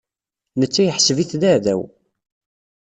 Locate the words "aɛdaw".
1.49-1.81